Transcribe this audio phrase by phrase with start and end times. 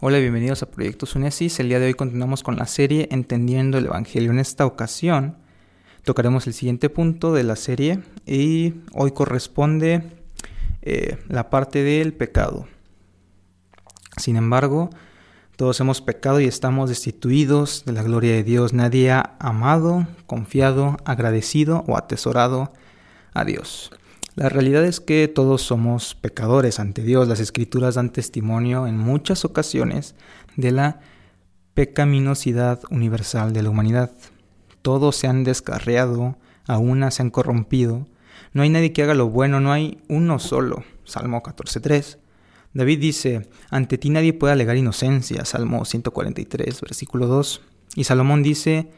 [0.00, 1.58] Hola, bienvenidos a Proyecto Sunesis.
[1.58, 4.30] El día de hoy continuamos con la serie Entendiendo el Evangelio.
[4.30, 5.38] En esta ocasión
[6.04, 10.04] tocaremos el siguiente punto de la serie y hoy corresponde
[10.82, 12.68] eh, la parte del pecado.
[14.16, 14.90] Sin embargo,
[15.56, 18.72] todos hemos pecado y estamos destituidos de la gloria de Dios.
[18.72, 22.72] Nadie ha amado, confiado, agradecido o atesorado
[23.34, 23.90] a Dios.
[24.38, 27.26] La realidad es que todos somos pecadores ante Dios.
[27.26, 30.14] Las escrituras dan testimonio en muchas ocasiones
[30.54, 31.00] de la
[31.74, 34.12] pecaminosidad universal de la humanidad.
[34.80, 36.36] Todos se han descarriado,
[36.68, 38.06] a una se han corrompido.
[38.52, 40.84] No hay nadie que haga lo bueno, no hay uno solo.
[41.02, 42.18] Salmo 14.3.
[42.74, 45.44] David dice, ante ti nadie puede alegar inocencia.
[45.46, 47.60] Salmo 143, versículo 2.
[47.96, 48.88] Y Salomón dice,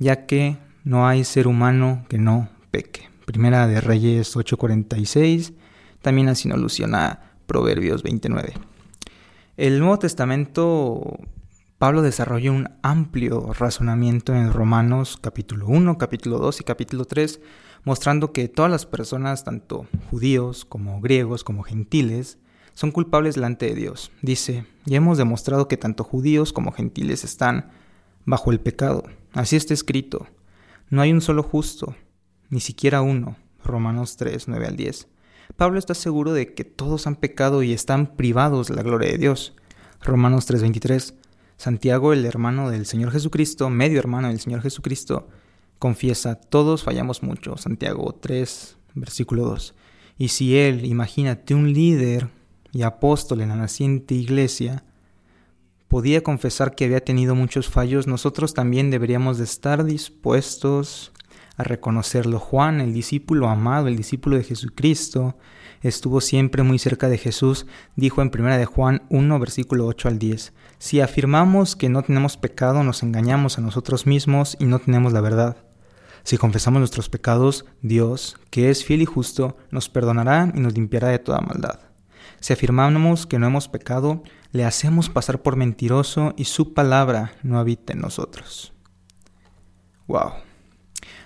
[0.00, 3.08] ya que no hay ser humano que no peque.
[3.28, 5.52] Primera de Reyes 8:46,
[6.00, 8.54] también así nos alusiona Proverbios 29.
[9.58, 11.18] El Nuevo Testamento,
[11.76, 17.42] Pablo desarrolla un amplio razonamiento en Romanos capítulo 1, capítulo 2 y capítulo 3,
[17.84, 22.38] mostrando que todas las personas, tanto judíos como griegos como gentiles,
[22.72, 24.10] son culpables delante de Dios.
[24.22, 27.72] Dice, ya hemos demostrado que tanto judíos como gentiles están
[28.24, 29.04] bajo el pecado.
[29.34, 30.26] Así está escrito.
[30.88, 31.94] No hay un solo justo,
[32.50, 33.36] ni siquiera uno.
[33.64, 35.08] Romanos 3, 9 al 10.
[35.56, 39.18] Pablo está seguro de que todos han pecado y están privados de la gloria de
[39.18, 39.54] Dios.
[40.02, 41.14] Romanos 3, 23.
[41.56, 45.28] Santiago, el hermano del Señor Jesucristo, medio hermano del Señor Jesucristo,
[45.78, 47.56] confiesa, todos fallamos mucho.
[47.56, 49.74] Santiago 3, versículo 2.
[50.18, 52.28] Y si él, imagínate, un líder
[52.72, 54.84] y apóstol en la naciente iglesia,
[55.88, 61.12] podía confesar que había tenido muchos fallos, nosotros también deberíamos de estar dispuestos
[61.58, 62.38] a reconocerlo.
[62.38, 65.36] Juan, el discípulo amado, el discípulo de Jesucristo,
[65.82, 70.18] estuvo siempre muy cerca de Jesús, dijo en 1 de Juan 1, versículo 8 al
[70.18, 75.12] 10, Si afirmamos que no tenemos pecado, nos engañamos a nosotros mismos y no tenemos
[75.12, 75.56] la verdad.
[76.22, 81.08] Si confesamos nuestros pecados, Dios, que es fiel y justo, nos perdonará y nos limpiará
[81.08, 81.80] de toda maldad.
[82.40, 87.58] Si afirmamos que no hemos pecado, le hacemos pasar por mentiroso y su palabra no
[87.58, 88.72] habita en nosotros.
[90.06, 90.47] Wow.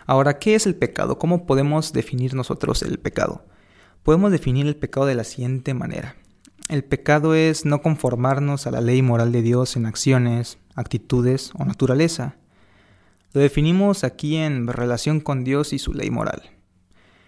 [0.07, 1.19] Ahora, ¿qué es el pecado?
[1.19, 3.45] ¿Cómo podemos definir nosotros el pecado?
[4.03, 6.17] Podemos definir el pecado de la siguiente manera.
[6.69, 11.65] El pecado es no conformarnos a la ley moral de Dios en acciones, actitudes o
[11.65, 12.37] naturaleza.
[13.33, 16.43] Lo definimos aquí en relación con Dios y su ley moral.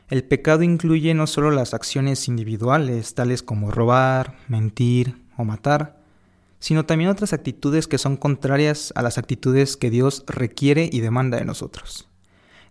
[0.09, 6.03] El pecado incluye no solo las acciones individuales, tales como robar, mentir o matar,
[6.59, 11.39] sino también otras actitudes que son contrarias a las actitudes que Dios requiere y demanda
[11.39, 12.09] de nosotros.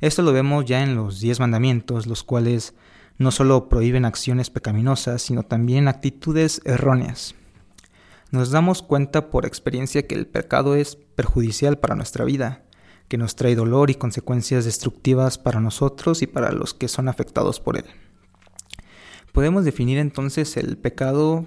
[0.03, 2.73] Esto lo vemos ya en los diez mandamientos, los cuales
[3.17, 7.35] no solo prohíben acciones pecaminosas, sino también actitudes erróneas.
[8.29, 12.65] Nos damos cuenta por experiencia que el pecado es perjudicial para nuestra vida,
[13.07, 17.61] que nos trae dolor y consecuencias destructivas para nosotros y para los que son afectados
[17.61, 17.85] por él.
[19.31, 21.45] Podemos definir entonces el pecado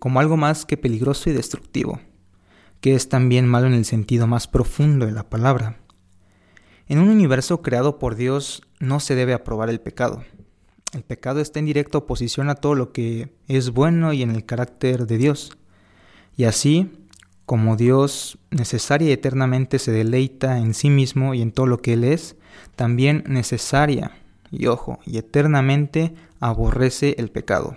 [0.00, 2.00] como algo más que peligroso y destructivo,
[2.80, 5.78] que es también malo en el sentido más profundo de la palabra.
[6.88, 10.24] En un universo creado por Dios no se debe aprobar el pecado.
[10.94, 14.46] El pecado está en directa oposición a todo lo que es bueno y en el
[14.46, 15.58] carácter de Dios.
[16.34, 16.90] Y así,
[17.44, 21.92] como Dios necesaria y eternamente se deleita en sí mismo y en todo lo que
[21.92, 22.36] Él es,
[22.74, 24.12] también necesaria,
[24.50, 27.76] y ojo, y eternamente aborrece el pecado.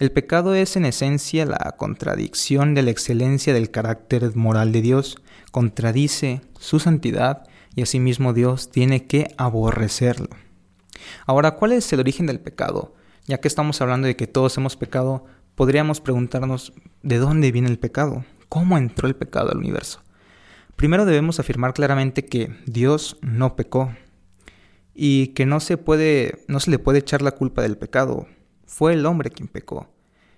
[0.00, 5.22] El pecado es en esencia la contradicción de la excelencia del carácter moral de Dios,
[5.52, 10.28] contradice su santidad y asimismo Dios tiene que aborrecerlo.
[11.26, 12.94] Ahora, ¿cuál es el origen del pecado?
[13.26, 15.24] Ya que estamos hablando de que todos hemos pecado,
[15.54, 16.72] podríamos preguntarnos
[17.02, 18.24] ¿de dónde viene el pecado?
[18.48, 20.02] ¿Cómo entró el pecado al universo?
[20.76, 23.94] Primero debemos afirmar claramente que Dios no pecó
[24.94, 28.26] y que no se puede no se le puede echar la culpa del pecado.
[28.66, 29.88] Fue el hombre quien pecó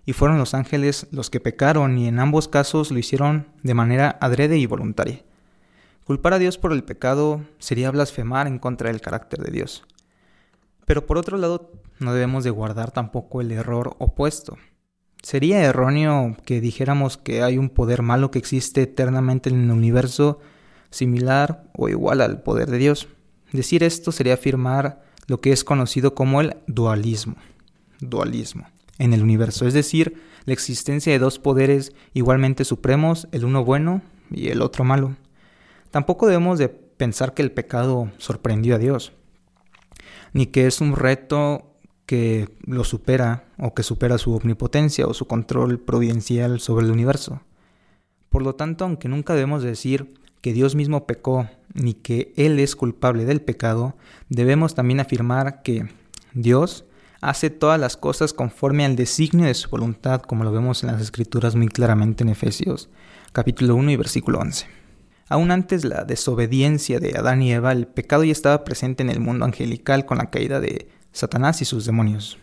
[0.06, 4.18] y fueron los ángeles los que pecaron y en ambos casos lo hicieron de manera
[4.20, 5.22] adrede y voluntaria.
[6.04, 9.84] Culpar a Dios por el pecado sería blasfemar en contra del carácter de Dios.
[10.84, 14.58] Pero por otro lado, no debemos de guardar tampoco el error opuesto.
[15.22, 20.40] Sería erróneo que dijéramos que hay un poder malo que existe eternamente en el universo
[20.90, 23.08] similar o igual al poder de Dios.
[23.52, 27.36] Decir esto sería afirmar lo que es conocido como el dualismo.
[28.00, 28.66] Dualismo
[28.98, 34.02] en el universo, es decir, la existencia de dos poderes igualmente supremos, el uno bueno
[34.30, 35.16] y el otro malo.
[35.94, 39.12] Tampoco debemos de pensar que el pecado sorprendió a Dios,
[40.32, 41.70] ni que es un reto
[42.04, 47.42] que lo supera o que supera su omnipotencia o su control providencial sobre el universo.
[48.28, 52.74] Por lo tanto, aunque nunca debemos decir que Dios mismo pecó ni que Él es
[52.74, 53.94] culpable del pecado,
[54.28, 55.86] debemos también afirmar que
[56.32, 56.86] Dios
[57.20, 61.00] hace todas las cosas conforme al designio de su voluntad, como lo vemos en las
[61.00, 62.90] Escrituras muy claramente en Efesios
[63.30, 64.83] capítulo 1 y versículo 11.
[65.28, 69.20] Aún antes la desobediencia de Adán y Eva, el pecado ya estaba presente en el
[69.20, 72.38] mundo angelical con la caída de Satanás y sus demonios.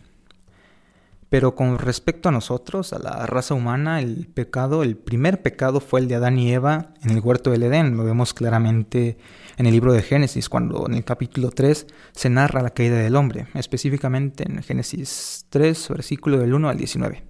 [1.32, 6.02] Pero con respecto a nosotros, a la raza humana, el pecado, el primer pecado fue
[6.02, 7.96] el de Adán y Eva en el huerto del Edén.
[7.96, 9.18] Lo vemos claramente
[9.56, 13.16] en el libro de Génesis, cuando en el capítulo 3 se narra la caída del
[13.16, 17.24] hombre, específicamente en Génesis 3, versículo del 1 al 19,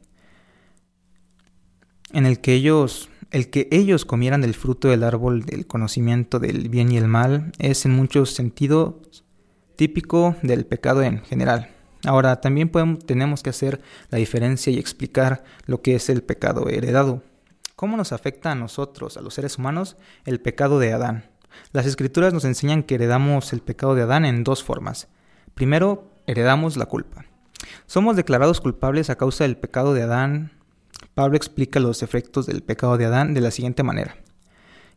[2.14, 6.70] en el que ellos el que ellos comieran del fruto del árbol del conocimiento del
[6.70, 9.24] bien y el mal es en muchos sentidos
[9.78, 11.70] típico del pecado en general.
[12.06, 12.70] Ahora, también
[13.06, 17.24] tenemos que hacer la diferencia y explicar lo que es el pecado heredado.
[17.76, 21.26] ¿Cómo nos afecta a nosotros, a los seres humanos, el pecado de Adán?
[21.72, 25.08] Las escrituras nos enseñan que heredamos el pecado de Adán en dos formas.
[25.54, 27.26] Primero, heredamos la culpa.
[27.86, 30.52] Somos declarados culpables a causa del pecado de Adán
[31.14, 34.16] Pablo explica los efectos del pecado de Adán de la siguiente manera.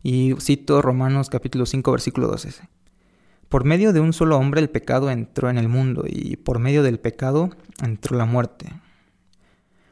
[0.02, 2.68] Y cito Romanos capítulo 5 versículo 12.
[3.48, 6.82] Por medio de un solo hombre el pecado entró en el mundo y por medio
[6.82, 7.50] del pecado
[7.82, 8.72] entró la muerte.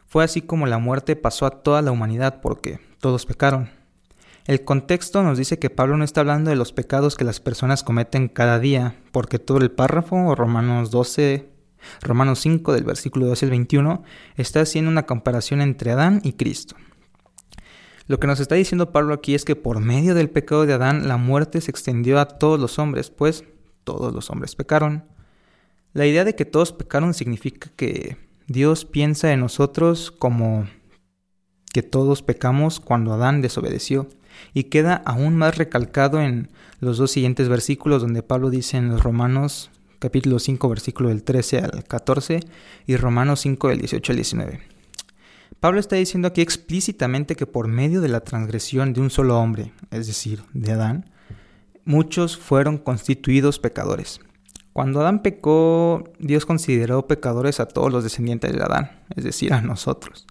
[0.07, 3.71] Fue así como la muerte pasó a toda la humanidad porque todos pecaron.
[4.47, 7.85] El contexto nos dice que Pablo no está hablando de los pecados que las personas
[7.85, 11.49] cometen cada día, porque todo el párrafo, Romanos 12,
[12.03, 14.03] Romanos 5 del versículo 12 al 21
[14.37, 16.77] está haciendo una comparación entre Adán y Cristo.
[18.07, 21.09] Lo que nos está diciendo Pablo aquí es que por medio del pecado de Adán
[21.09, 23.45] la muerte se extendió a todos los hombres, pues
[23.85, 25.05] todos los hombres pecaron.
[25.93, 30.67] La idea de que todos pecaron significa que Dios piensa en nosotros como
[31.73, 34.09] que todos pecamos cuando Adán desobedeció
[34.53, 36.51] y queda aún más recalcado en
[36.81, 39.71] los dos siguientes versículos donde Pablo dice en los Romanos
[40.03, 42.41] capítulo 5, versículo del 13 al 14
[42.89, 44.61] y Romanos 5 del 18 al 19.
[45.61, 49.73] Pablo está diciendo aquí explícitamente que por medio de la transgresión de un solo hombre,
[49.93, 51.09] es decir, de Adán,
[51.85, 54.21] muchos fueron constituidos pecadores.
[54.73, 59.61] Cuando Adán pecó, Dios consideró pecadores a todos los descendientes de Adán, es decir, a
[59.61, 60.27] nosotros.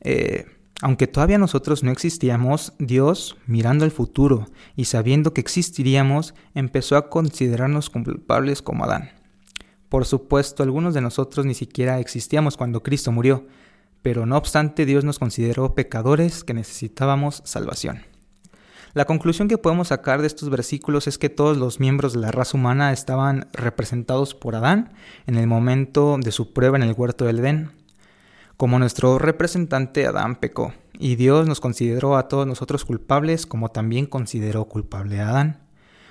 [0.00, 0.46] Eh,
[0.80, 7.08] aunque todavía nosotros no existíamos, Dios, mirando al futuro y sabiendo que existiríamos, empezó a
[7.08, 9.10] considerarnos culpables como Adán.
[9.88, 13.46] Por supuesto, algunos de nosotros ni siquiera existíamos cuando Cristo murió,
[14.00, 18.02] pero no obstante Dios nos consideró pecadores que necesitábamos salvación.
[18.94, 22.30] La conclusión que podemos sacar de estos versículos es que todos los miembros de la
[22.30, 24.92] raza humana estaban representados por Adán
[25.26, 27.70] en el momento de su prueba en el huerto del Edén,
[28.62, 34.06] como nuestro representante Adán pecó, y Dios nos consideró a todos nosotros culpables como también
[34.06, 35.66] consideró culpable a Adán.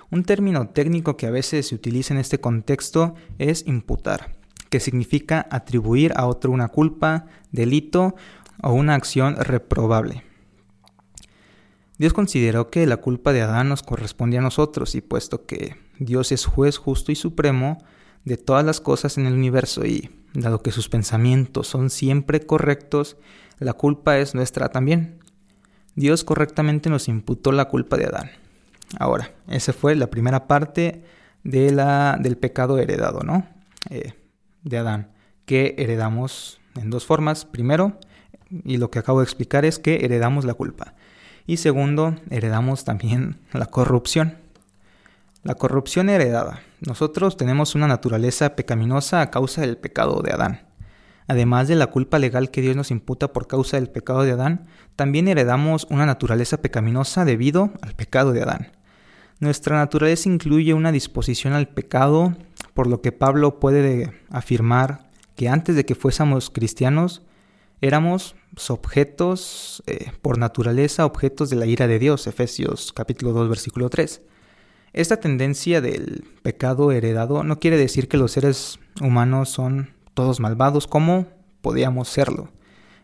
[0.09, 4.36] Un término técnico que a veces se utiliza en este contexto es imputar,
[4.69, 8.15] que significa atribuir a otro una culpa, delito
[8.62, 10.25] o una acción reprobable.
[12.00, 16.33] Dios consideró que la culpa de Adán nos correspondía a nosotros y puesto que Dios
[16.33, 17.77] es juez justo y supremo
[18.25, 23.18] de todas las cosas en el universo y dado que sus pensamientos son siempre correctos,
[23.60, 25.19] la culpa es nuestra también.
[25.95, 28.31] Dios correctamente nos imputó la culpa de Adán.
[28.97, 31.04] Ahora, esa fue la primera parte
[31.44, 33.47] de la, del pecado heredado, ¿no?
[33.90, 34.14] Eh,
[34.64, 35.11] de Adán,
[35.45, 37.45] que heredamos en dos formas.
[37.45, 38.00] Primero,
[38.66, 40.94] y lo que acabo de explicar es que heredamos la culpa.
[41.45, 44.38] Y segundo, heredamos también la corrupción.
[45.44, 46.62] La corrupción heredada.
[46.81, 50.68] Nosotros tenemos una naturaleza pecaminosa a causa del pecado de Adán.
[51.28, 54.68] Además de la culpa legal que Dios nos imputa por causa del pecado de Adán,
[54.95, 58.71] también heredamos una naturaleza pecaminosa debido al pecado de Adán.
[59.40, 62.36] Nuestra naturaleza incluye una disposición al pecado,
[62.76, 67.24] por lo que Pablo puede afirmar que antes de que fuésemos cristianos,
[67.81, 68.36] éramos
[68.69, 74.21] objetos, eh, por naturaleza, objetos de la ira de Dios, Efesios capítulo 2, versículo 3.
[74.94, 80.88] Esta tendencia del pecado heredado no quiere decir que los seres humanos son todos malvados
[80.88, 81.28] como
[81.62, 82.50] podíamos serlo.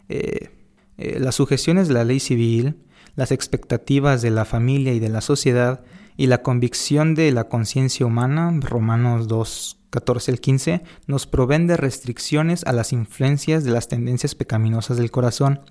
[0.09, 0.49] Eh,
[0.97, 2.75] eh, las sujeciones de la ley civil,
[3.15, 5.81] las expectativas de la familia y de la sociedad
[6.17, 11.77] y la convicción de la conciencia humana, Romanos 2, 14 al 15, nos proveen de
[11.77, 15.61] restricciones a las influencias de las tendencias pecaminosas del corazón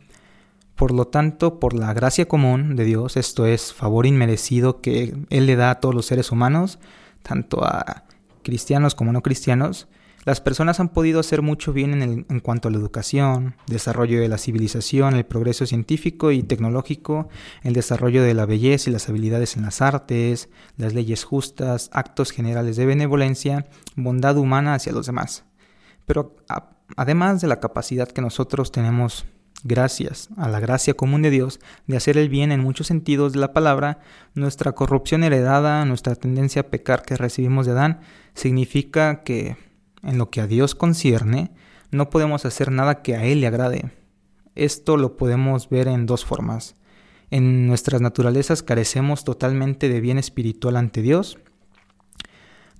[0.76, 5.46] por lo tanto, por la gracia común de Dios, esto es favor inmerecido que Él
[5.46, 6.78] le da a todos los seres humanos,
[7.22, 8.04] tanto a
[8.42, 9.88] cristianos como no cristianos,
[10.24, 14.28] Las personas han podido hacer mucho bien en, en, cuanto a la educación, desarrollo de
[14.28, 17.28] la civilización, el progreso científico y tecnológico,
[17.62, 22.32] el desarrollo de la belleza y las habilidades en las artes, las leyes justas, actos
[22.32, 25.44] generales de benevolencia, bondad humana hacia los demás.
[26.06, 26.34] Pero
[26.96, 29.26] además de la capacidad que nosotros tenemos
[29.66, 33.40] gracias a la gracia común de Dios de hacer el bien en muchos sentidos de
[33.40, 34.00] la palabra,
[34.34, 38.00] nuestra corrupción heredada, nuestra tendencia a pecar que recibimos de Adán,
[38.34, 39.56] significa que
[40.02, 41.52] en lo que a Dios concierne,
[41.90, 43.92] no podemos hacer nada que a Él le agrade.
[44.54, 46.76] Esto lo podemos ver en dos formas.
[47.30, 51.38] En nuestras naturalezas carecemos totalmente de bien espiritual ante Dios.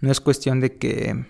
[0.01, 1.27] No es cuestión de que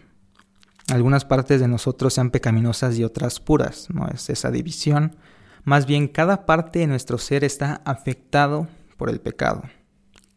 [0.88, 5.16] algunas partes de nosotros sean pecaminosas y otras puras, no es esa división.
[5.66, 9.64] Más bien, cada parte de nuestro ser está afectado por el pecado.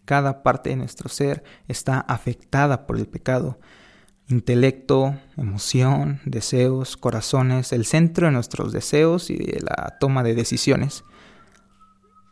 [0.03, 3.59] Cada parte de nuestro ser está afectada por el pecado
[4.27, 11.03] intelecto, emoción, deseos, corazones, el centro de nuestros deseos y de la toma de decisiones.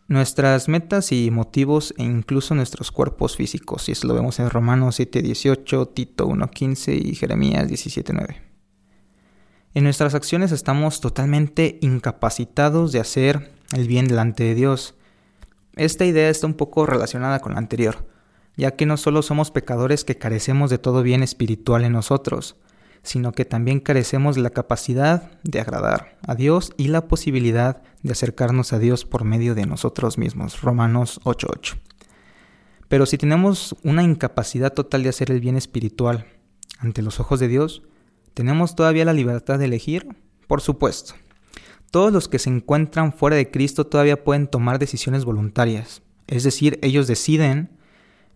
[0.08, 5.00] Nuestras metas y motivos e incluso nuestros cuerpos físicos, y eso lo vemos en Romanos
[5.00, 8.47] 7:18, Tito 1:15 y Jeremías 17:9.
[9.78, 14.96] En nuestras acciones estamos totalmente incapacitados de hacer el bien delante de Dios.
[15.76, 18.08] Esta idea está un poco relacionada con la anterior
[18.56, 22.56] ya que no solo somos pecadores que carecemos de todo bien espiritual en nosotros,
[23.04, 28.14] sino que también carecemos de la capacidad de agradar a Dios y la posibilidad de
[28.14, 30.60] acercarnos a Dios por medio de nosotros mismos.
[30.64, 31.78] Romanos 8:8.
[32.88, 36.26] Pero si tenemos una incapacidad total de hacer el bien espiritual
[36.80, 37.84] ante los ojos de Dios,
[38.38, 40.16] ¿tenemos todavía la libertad de elegir?
[40.46, 41.16] Por supuesto.
[41.90, 46.78] Todos los que se encuentran fuera de Cristo todavía pueden tomar decisiones voluntarias, es decir,
[46.84, 47.72] ellos deciden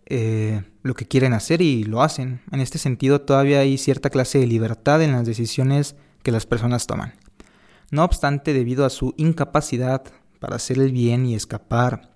[0.07, 2.41] eh, lo que quieren hacer y lo hacen.
[2.51, 6.87] En este sentido, todavía hay cierta clase de libertad en las decisiones que las personas
[6.87, 7.13] toman.
[7.91, 10.01] No obstante, debido a su incapacidad
[10.39, 12.10] para hacer el bien y escapar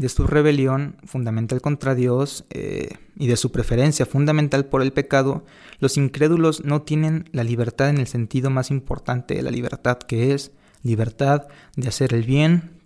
[0.00, 5.44] de su rebelión fundamental contra Dios eh, y de su preferencia fundamental por el pecado,
[5.78, 10.32] los incrédulos no tienen la libertad en el sentido más importante de la libertad, que
[10.32, 10.52] es
[10.82, 12.80] libertad de hacer el bien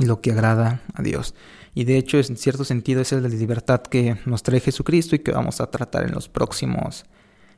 [0.00, 1.36] y lo que agrada a Dios.
[1.76, 5.20] Y de hecho, en cierto sentido, esa es la libertad que nos trae Jesucristo y
[5.20, 7.04] que vamos a tratar en los próximos,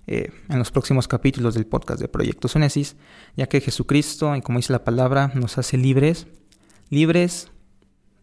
[0.07, 2.97] eh, en los próximos capítulos del podcast de Proyecto Sonesis,
[3.35, 6.26] ya que Jesucristo, y como dice la palabra, nos hace libres,
[6.90, 7.50] libres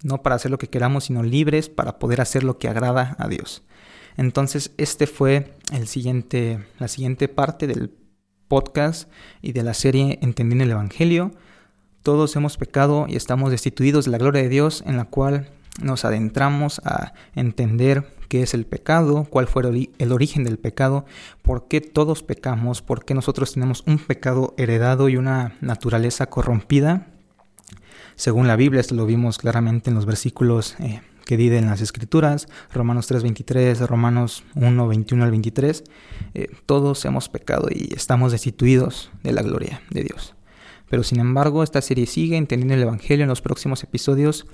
[0.04, 3.28] no para hacer lo que queramos, sino libres para poder hacer lo que agrada a
[3.28, 3.64] Dios.
[4.18, 7.92] Entonces, este fue el siguiente, la siguiente parte del
[8.48, 9.10] podcast
[9.42, 11.32] y de la serie Entendiendo el Evangelio.
[12.02, 15.50] Todos hemos pecado y estamos destituidos de la gloria de Dios, en la cual
[15.82, 19.64] nos adentramos a entender qué es el pecado, cuál fue
[19.98, 21.06] el origen del pecado,
[21.42, 27.08] por qué todos pecamos, por qué nosotros tenemos un pecado heredado y una naturaleza corrompida.
[28.18, 31.82] Según la Biblia, esto lo vimos claramente en los versículos eh, que di en las
[31.82, 35.84] Escrituras, Romanos 3:23, Romanos 1:21 al 23,
[36.34, 40.34] eh, todos hemos pecado y estamos destituidos de la gloria de Dios.
[40.90, 44.48] Pero sin embargo, esta serie sigue entendiendo el Evangelio en los próximos episodios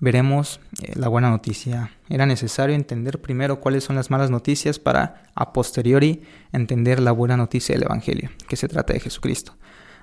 [0.00, 1.92] veremos eh, la buena noticia.
[2.08, 7.36] Era necesario entender primero cuáles son las malas noticias para a posteriori entender la buena
[7.36, 9.56] noticia del Evangelio, que se trata de Jesucristo.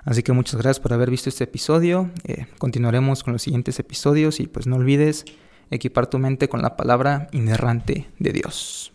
[0.04, 2.10] Así que muchas gracias por haber visto este episodio.
[2.24, 5.24] Eh, continuaremos con los siguientes episodios y pues no olvides
[5.70, 8.92] equipar tu mente con la palabra inerrante de Dios.